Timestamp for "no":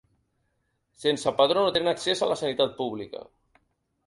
1.67-1.75